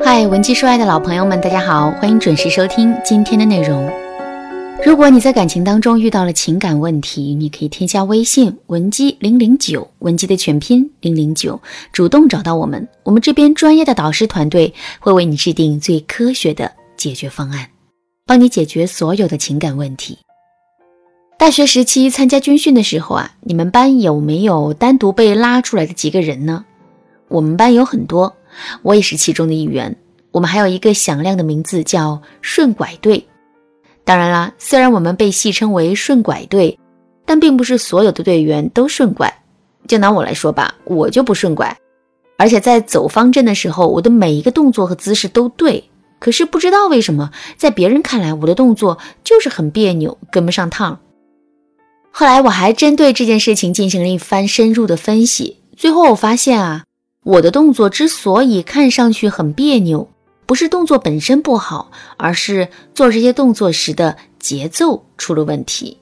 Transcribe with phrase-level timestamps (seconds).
[0.00, 3.90] 嗨，文姬说爱的老朋友们，大家好，欢迎准时收听今天的内容。
[4.84, 11.60] 如果你在感情当中遇到了情感问题，你可以添加微信文姬零零九，文姬的全拼零零九，
[11.92, 17.66] 主动找到我们，我们这边专业的导师团队会为你制定最科学的解决方案，
[18.24, 20.18] 帮你解决所有的情感问题。
[21.38, 26.64] 大学时期参加军训的时候啊，你们班有没有单独被拉出来的几个人呢？
[27.28, 28.34] 我们班有很多。
[28.82, 29.94] 我也是其中的一员。
[30.30, 33.26] 我们还有一个响亮的名字，叫“顺拐队”。
[34.04, 36.78] 当然啦，虽然我们被戏称为“顺拐队”，
[37.24, 39.32] 但并不是所有的队员都顺拐。
[39.86, 41.76] 就拿我来说吧，我就不顺拐。
[42.36, 45.82] 而且在走方阵的时候，我的每一个动作和姿势都对。
[46.20, 50.98] 可是不知道为什么，在别人看来，我的动作就是很别扭，跟不上趟。
[52.10, 56.84] 后来我还针对这件事情进行了一番深入的分析，最后我发现啊。
[57.28, 60.08] 我的动作之所以看上去很别扭，
[60.46, 65.98] 不是动作本身不好，而是做这些动作时的节奏出了问题。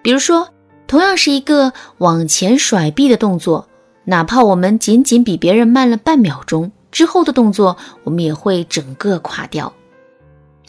[0.00, 0.48] 比如说，
[0.86, 3.68] 同样是一个往前甩臂的动作，
[4.04, 9.70] 哪怕我们仅仅比别人慢了半秒钟，之后的动作我们也会整个垮掉。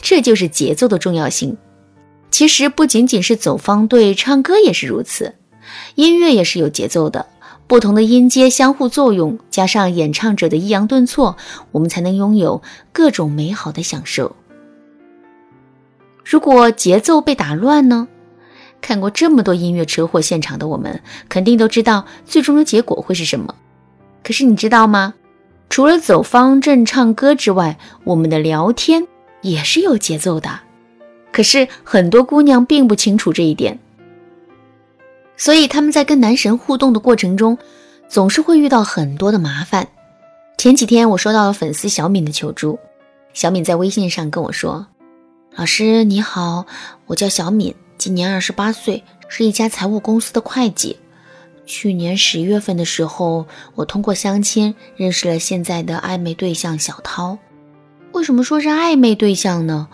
[0.00, 1.56] 这就是节奏的重要性。
[2.32, 5.36] 其实不仅仅是走方队唱歌也是如此，
[5.94, 7.24] 音乐也是有节奏的。
[7.72, 11.38] 不同的音阶相互作用，加上演唱者的抑扬顿挫，
[11.70, 12.60] 我们才能拥有
[12.92, 14.36] 各种美好的享受。
[16.22, 18.08] 如果节奏被打乱呢？
[18.82, 21.00] 看过这么多音乐车祸现场的我们，
[21.30, 23.54] 肯定都知道最终的结果会是什么。
[24.22, 25.14] 可是你知道吗？
[25.70, 29.08] 除了走方阵唱歌之外，我们的聊天
[29.40, 30.60] 也是有节奏的。
[31.32, 33.78] 可是很多姑娘并不清楚这一点。
[35.36, 37.58] 所以他们在跟男神互动的过程中，
[38.08, 39.88] 总是会遇到很多的麻烦。
[40.58, 42.78] 前几天我收到了粉丝小敏的求助，
[43.32, 44.86] 小敏在微信上跟我说
[45.56, 46.66] ：“老师你好，
[47.06, 50.96] 我叫小敏，今年二十八岁，是一家财务公司的会计。
[51.66, 57.38] 去年十月份的时候，我通过相亲认识了现在的暧昧对象小涛。
[58.12, 59.88] 为什么说是暧昧对象呢？”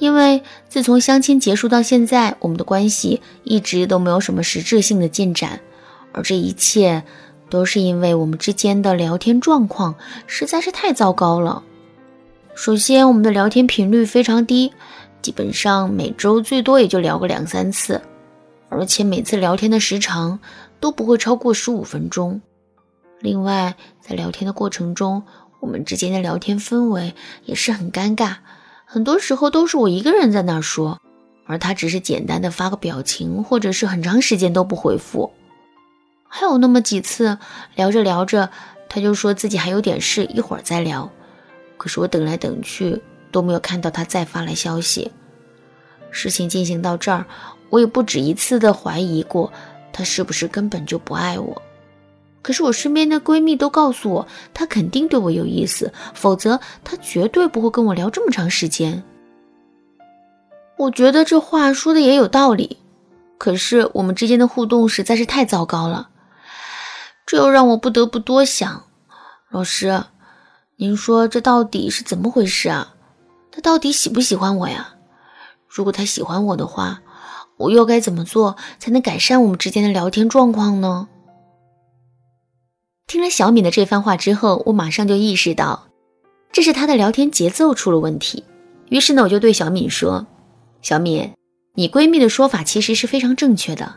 [0.00, 5.60] 因为自从相亲结束到现在，我们的关系一直都没有什么实质性的进展，
[6.12, 7.04] 而这一切
[7.50, 9.94] 都是因为我们之间的聊天状况
[10.26, 11.62] 实在是太糟糕了。
[12.54, 14.72] 首先，我们的聊天频率非常低，
[15.20, 18.00] 基本上每周最多也就聊个两三次，
[18.70, 20.38] 而且每次聊天的时长
[20.80, 22.40] 都不会超过十五分钟。
[23.20, 25.22] 另外，在聊天的过程中，
[25.60, 28.36] 我们之间的聊天氛围也是很尴尬。
[28.92, 31.00] 很多时候都是我一个人在那儿说，
[31.46, 35.32] 而他只是简单的发个表情，或者是很长时间都不回复。
[36.26, 37.38] 还有那么几次
[37.76, 38.50] 聊着聊着，
[38.88, 41.08] 他就说自己还有点事，一会儿再聊。
[41.76, 45.12] 可是我等来等去都没有看到他再发来消息。
[46.10, 47.24] 事情进行到这儿，
[47.68, 49.52] 我也不止一次的怀疑过
[49.92, 51.62] 他是不是根本就不爱我。
[52.42, 59.02] 可是我身边的闺蜜都告诉我，她肯定对我有意思，否则她绝对不会跟我聊这么长时间。
[60.76, 62.78] 我觉得这话说的也有道理，
[63.36, 66.08] 可是我们之间的互动实在是太糟糕了，
[67.26, 68.84] 这又让我不得不多想。
[69.50, 70.04] 老师，
[70.76, 72.94] 您说这到底是怎么回事啊？
[73.52, 74.94] 他到底喜不喜欢我呀？
[75.68, 77.02] 如果他喜欢我的话，
[77.58, 81.08] 我又该怎么做才能改善我们之间的聊天状况呢？
[83.10, 85.88] 听了小敏的这番话之后，我马上就意识到，
[86.52, 88.44] 这是她的聊天节奏出了问题。
[88.88, 90.24] 于是呢，我就对小敏说
[90.80, 91.28] ：“小敏，
[91.74, 93.96] 你闺蜜的说法其实是非常正确的。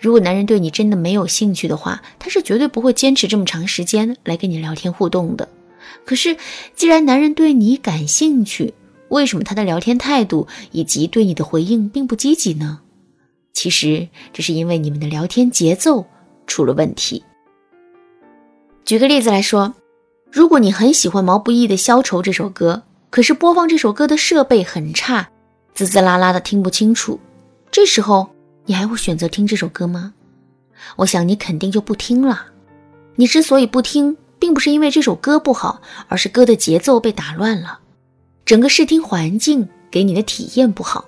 [0.00, 5.46] 如果男人对你真的没有兴趣的话，他是绝对不会坚持这么长时间来跟你聊天互动的。
[6.06, 6.34] 可是，
[6.74, 8.72] 既然男人对你感兴趣，
[9.10, 12.80] 为什么他的聊天态度以及对你的回应并不积极呢？
[13.52, 16.06] 其实，这是因为你们的聊天节奏
[16.46, 17.22] 出了问题。”
[18.86, 19.74] 举个例子来说，
[20.30, 25.28] 如果你很喜欢毛不易的《消愁》这首歌，可是播放这首歌的设备很差，
[25.74, 27.18] 滋滋啦啦的听不清楚，
[27.72, 28.28] 这时候
[28.64, 30.14] 你还会选择听这首歌吗？
[30.94, 32.46] 我想你肯定就不听了。
[33.16, 37.80] 你之所以不听，并不是因为这首歌不好，而是歌的节奏被打乱了，
[38.44, 41.06] 整个视听环境给你的体验不好。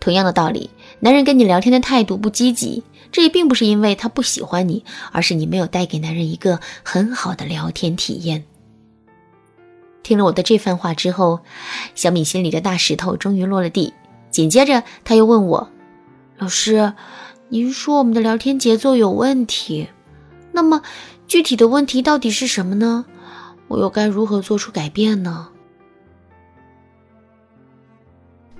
[0.00, 0.68] 同样的道理，
[0.98, 2.82] 男人跟你聊天的态度不积极。
[3.14, 8.44] 这也并不是因为他不喜欢你，而是你没有带给男人一个很好的聊天体验。
[10.02, 11.38] 听了我的这番话之后，
[11.94, 13.94] 小敏心里的大石头终于落了地。
[14.30, 15.70] 紧接着，他又问我
[16.38, 16.92] ：“老师，
[17.50, 19.86] 您说我们的聊天节奏有问题，
[20.50, 20.82] 那么
[21.28, 23.04] 具体的问题到底是什么呢？
[23.68, 25.50] 我又该如何做出改变呢？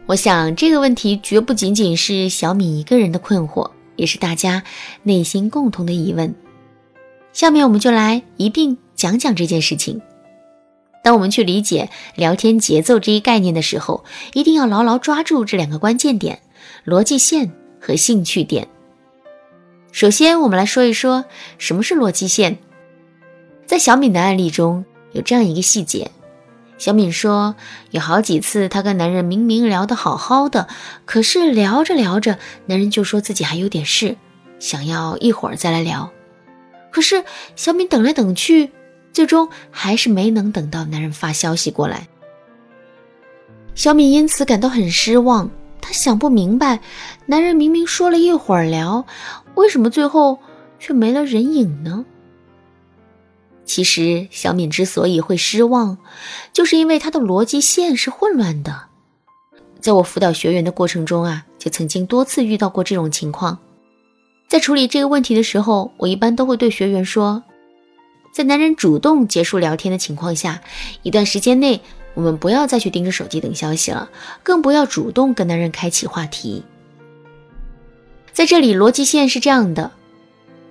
[0.06, 4.62] 我想这个问题绝不仅仅是小米一个人的困惑，也是大家
[5.02, 6.34] 内心共同的疑问。
[7.32, 10.00] 下面我们就来一并讲讲这件事情。
[11.02, 16.40] 当我们去理解聊天节奏这一概念的时候，一定要牢牢抓住这两个关键点：
[16.86, 18.66] 逻辑线和兴趣点。
[19.92, 21.24] 首先，我们来说一说
[21.58, 22.58] 什么是逻辑线。
[23.66, 26.10] 在小敏的案例中有这样一个细节。
[26.76, 27.54] 小敏说，
[27.92, 30.68] 有好几次她跟男人明明聊得好好的，
[31.04, 34.16] 可是聊着聊着，男人就说自己还有点事，
[34.58, 36.10] 想要一会儿再来聊。
[36.90, 37.24] 可是
[37.56, 38.70] 小敏等来等去，
[39.12, 42.08] 最终还是没能等到男人发消息过来。
[43.74, 45.50] 小敏因此感到很失望，
[45.80, 46.80] 她想不明白，
[47.26, 49.06] 男人明明说了一会儿聊，
[49.54, 50.38] 为什么最后
[50.78, 52.04] 却没了人影呢？
[53.74, 55.98] 其实，小敏之所以会失望，
[56.52, 58.82] 就是因为她的逻辑线是混乱的。
[59.80, 63.58] 在我辅导学员的过程中啊，就曾经多次遇到过这种情况。
[64.46, 67.42] 在处理这个问题的时候，我一般都会对学员说，
[68.32, 70.62] 在男人主动结束聊天的情况下，
[71.02, 71.80] 一段时间内，
[72.14, 74.08] 我们不要再去盯着手机等消息了，
[74.44, 76.62] 更不要主动跟男人开启话题。
[78.32, 79.90] 在这里，逻辑线是这样的。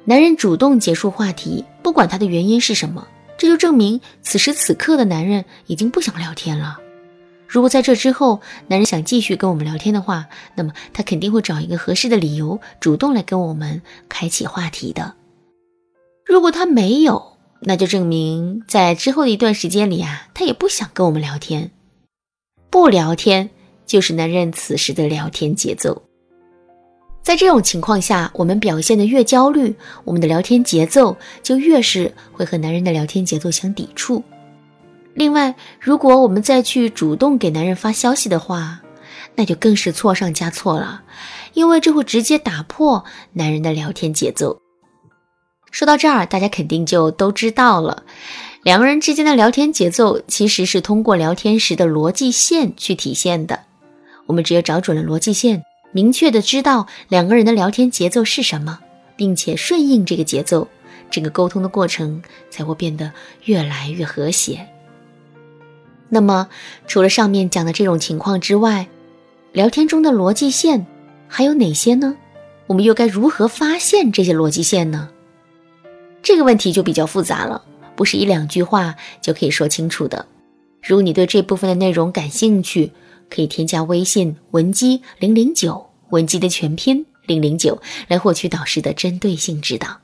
[0.06, 3.08] 男人主动结束话题，不管他的原因是什么，
[3.38, 6.80] 这就证明此时此刻的男人已经不想聊天了。
[7.48, 10.26] 如果在这之后，男人想继续跟我们聊天的话，
[10.56, 15.14] 那么他肯定会找一个合适的理由，主动来跟我们开启话题的。
[16.26, 21.70] 如果他没有，那就证明在之后的一段时间里啊，他也不想跟我们聊天。
[22.72, 23.52] 不聊天
[23.86, 26.02] 就是男人此时的聊天节奏。
[27.24, 29.74] 在这种情况下，我们表现的越焦虑，
[30.04, 34.22] 我们的聊天节奏就越是会和男人的聊天节奏相抵触。
[35.14, 38.82] 另外，如果我们再去主动给男人发消息的话，
[39.36, 41.02] 那就更是错上加错了，
[41.54, 44.60] 因为这会直接打破男人的聊天节奏。
[45.72, 48.04] 说到这儿，大家肯定就都知道了，
[48.64, 53.62] 两个人之间的聊天节奏其实是通过聊天时的逻辑线去体现的。
[54.26, 55.64] 我们只有找准了逻辑线。
[55.94, 58.80] 明确的知道两个人的聊天节奏是什么，
[59.16, 60.68] 并且顺应这个节奏，
[61.10, 63.12] 整个沟通的过程才会变得
[63.46, 64.68] 越来越和谐。
[66.10, 66.50] 那么，
[66.88, 68.88] 除了上面讲的这种情况之外，
[69.52, 70.86] 聊天中的逻辑线
[71.28, 72.18] 还有哪些呢？
[72.66, 75.10] 我们又该如何发现这些逻辑线呢？
[76.24, 77.64] 这个问题就比较复杂了，
[77.96, 80.26] 不是一两句话就可以说清楚的。
[80.82, 82.92] 如果你对这部分的内容感兴趣，
[83.30, 89.98] 可以添加微信文姬零零九，文姬的全拼零零九，来获取导师的针对性指导。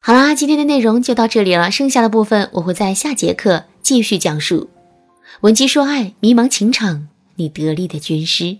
[0.00, 4.68] 好啦，今天的内容就到这里了，剩下的部分我会在下节课继续讲述。
[5.40, 8.58] 文姬说爱，迷茫情场，你得力的军师。